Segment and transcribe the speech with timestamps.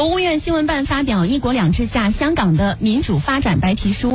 [0.00, 4.08] 国务院新闻办发表一国两制下香港的民主发展白皮书。